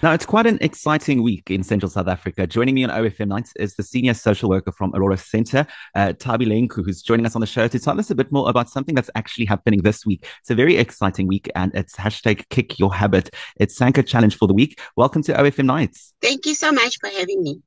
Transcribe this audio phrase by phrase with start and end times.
[0.00, 2.46] Now, it's quite an exciting week in Central South Africa.
[2.46, 6.46] Joining me on OFM Nights is the senior social worker from Aurora Centre, uh, Tabi
[6.46, 8.94] Lenkoe, who's joining us on the show to tell us a bit more about something
[8.94, 10.24] that's actually happening this week.
[10.38, 13.30] It's a very exciting week, and it's hashtag kick your habit.
[13.56, 14.80] It's SANCA Challenge for the week.
[14.94, 16.14] Welcome to OFM Nights.
[16.22, 17.60] Thank you so much for having me.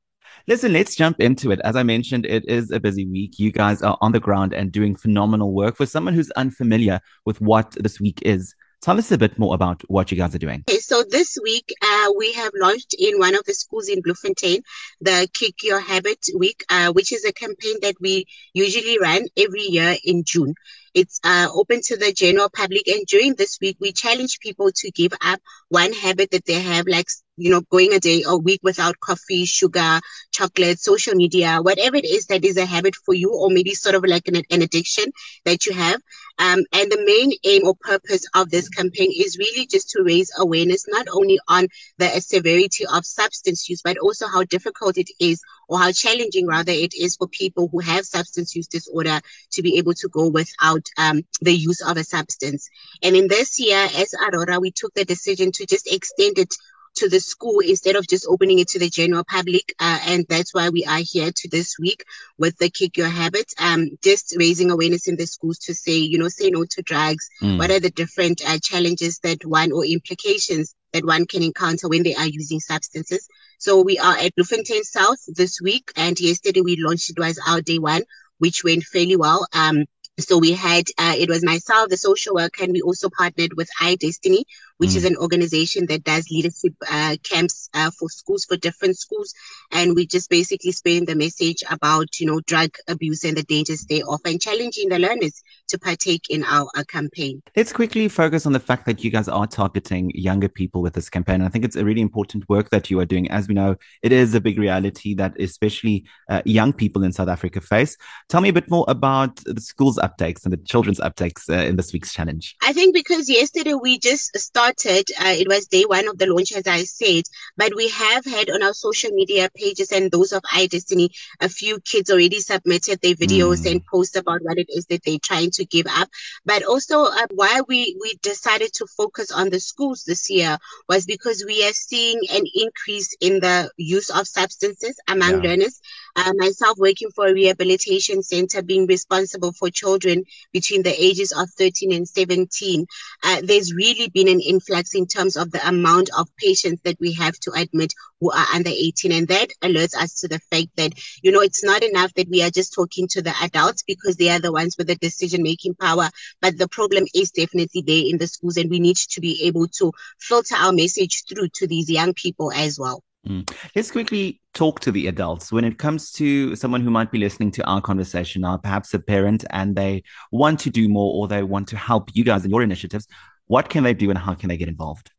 [0.47, 1.59] Listen, let's jump into it.
[1.65, 3.39] As I mentioned, it is a busy week.
[3.39, 5.75] You guys are on the ground and doing phenomenal work.
[5.75, 9.83] For someone who's unfamiliar with what this week is, Tell us a bit more about
[9.89, 10.63] what you guys are doing.
[10.67, 14.63] Okay, so this week uh, we have launched in one of the schools in Bloemfontein
[14.99, 19.61] the Kick Your Habit Week, uh, which is a campaign that we usually run every
[19.61, 20.55] year in June.
[20.95, 24.91] It's uh, open to the general public, and during this week, we challenge people to
[24.91, 27.07] give up one habit that they have, like
[27.37, 29.99] you know, going a day or week without coffee, sugar,
[30.31, 33.95] chocolate, social media, whatever it is that is a habit for you, or maybe sort
[33.95, 35.05] of like an, an addiction
[35.45, 36.01] that you have.
[36.39, 40.31] Um, and the main aim or purpose of this campaign is really just to raise
[40.37, 41.67] awareness, not only on
[41.97, 46.71] the severity of substance use, but also how difficult it is or how challenging rather
[46.71, 49.19] it is for people who have substance use disorder
[49.51, 52.69] to be able to go without um, the use of a substance.
[53.01, 56.53] And in this year, as Aurora, we took the decision to just extend it
[56.95, 59.73] to the school instead of just opening it to the general public.
[59.79, 62.03] Uh, and that's why we are here to this week
[62.37, 66.17] with the Kick Your Habit, um, just raising awareness in the schools to say, you
[66.17, 67.27] know, say no to drugs.
[67.41, 67.57] Mm.
[67.57, 72.03] What are the different uh, challenges that one or implications that one can encounter when
[72.03, 73.27] they are using substances?
[73.57, 77.61] So we are at Bloemfontein South this week, and yesterday we launched it was our
[77.61, 78.01] day one,
[78.39, 79.47] which went fairly well.
[79.53, 79.85] Um,
[80.19, 83.69] so we had, uh, it was myself, the social worker, and we also partnered with
[83.81, 84.43] iDestiny,
[84.81, 84.95] which mm.
[84.95, 89.31] is an organization that does leadership uh, camps uh, for schools, for different schools.
[89.71, 93.85] And we just basically spreading the message about, you know, drug abuse and the dangers
[93.85, 97.43] thereof and challenging the learners to partake in our, our campaign.
[97.55, 101.11] Let's quickly focus on the fact that you guys are targeting younger people with this
[101.11, 101.43] campaign.
[101.43, 103.29] I think it's a really important work that you are doing.
[103.29, 107.29] As we know, it is a big reality that especially uh, young people in South
[107.29, 107.95] Africa face.
[108.29, 111.75] Tell me a bit more about the school's uptakes and the children's uptakes uh, in
[111.75, 112.55] this week's challenge.
[112.63, 116.27] I think because yesterday we just started started, uh, it was day one of the
[116.27, 117.23] launch, as I said,
[117.57, 121.09] but we have had on our social media pages and those of iDestiny,
[121.39, 123.71] a few kids already submitted their videos mm.
[123.71, 126.09] and posts about what it is that they're trying to give up.
[126.45, 131.05] But also, uh, why we, we decided to focus on the schools this year was
[131.05, 135.49] because we are seeing an increase in the use of substances among yeah.
[135.49, 135.79] learners.
[136.15, 141.49] Uh, myself working for a rehabilitation center, being responsible for children between the ages of
[141.57, 142.85] 13 and 17,
[143.23, 147.13] uh, there's really been an influx in terms of the amount of patients that we
[147.13, 149.11] have to admit who are under 18.
[149.11, 152.43] And that alerts us to the fact that, you know, it's not enough that we
[152.43, 155.75] are just talking to the adults because they are the ones with the decision making
[155.75, 156.09] power.
[156.41, 159.67] But the problem is definitely there in the schools and we need to be able
[159.79, 163.03] to filter our message through to these young people as well.
[163.27, 163.51] Mm.
[163.75, 167.51] Let's quickly talk to the adults when it comes to someone who might be listening
[167.51, 171.43] to our conversation now, perhaps a parent, and they want to do more or they
[171.43, 173.07] want to help you guys in your initiatives.
[173.51, 175.11] What can they do and how can they get involved?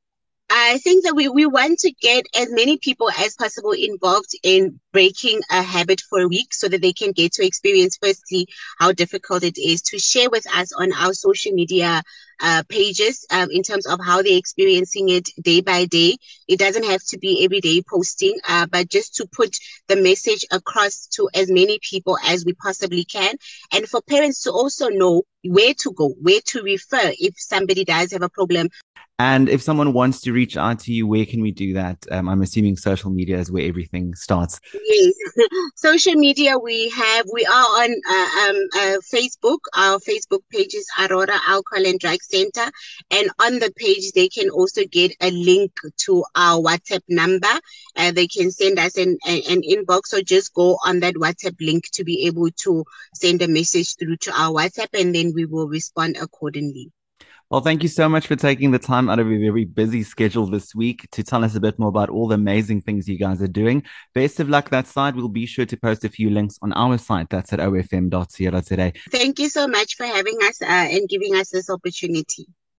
[0.65, 4.81] I think that we, we want to get as many people as possible involved in
[4.93, 8.47] breaking a habit for a week so that they can get to experience firstly
[8.79, 12.03] how difficult it is to share with us on our social media
[12.41, 16.17] uh, pages um, in terms of how they're experiencing it day by day.
[16.49, 19.57] It doesn't have to be everyday posting, uh, but just to put
[19.89, 23.35] the message across to as many people as we possibly can.
[23.73, 28.13] And for parents to also know where to go, where to refer if somebody does
[28.13, 28.69] have a problem
[29.19, 32.05] and if someone wants to reach out to you, where can we do that?
[32.11, 34.59] Um, I'm assuming social media is where everything starts.
[34.75, 35.15] Yes,
[35.77, 36.59] social media.
[36.59, 39.59] We have we are on uh, um, uh, Facebook.
[39.77, 42.69] Our Facebook page is Aurora Alcohol and Drug Center,
[43.13, 47.55] and on the page they can also get a link to our WhatsApp number.
[47.97, 51.85] Uh, they can send us an, an inbox or just go on that WhatsApp link
[51.93, 55.69] to be able to send a message through to our WhatsApp, and then we will
[55.69, 56.91] respond accordingly.
[57.53, 60.47] Well, thank you so much for taking the time out of your very busy schedule
[60.47, 63.43] this week to tell us a bit more about all the amazing things you guys
[63.43, 63.83] are doing.
[64.15, 65.15] Best of luck that side.
[65.15, 67.29] We'll be sure to post a few links on our site.
[67.29, 68.95] That's at ofm.co today.
[69.11, 72.47] Thank you so much for having us uh, and giving us this opportunity.